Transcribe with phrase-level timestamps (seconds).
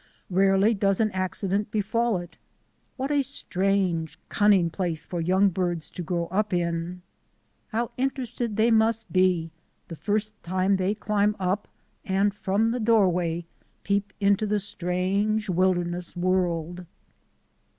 [0.31, 2.39] Rarely does an accident befall it.
[2.97, 7.03] What a strange, cunning place for young birds to grow up in!
[7.67, 9.51] How interested they must be
[9.89, 11.67] the first time they climb up
[12.03, 13.45] and from the doorway
[13.83, 16.87] peep into the strange wilderness world.